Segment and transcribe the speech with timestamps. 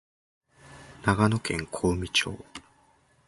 [1.03, 2.35] 長野県小海町